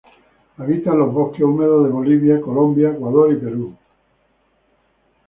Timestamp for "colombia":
2.41-2.89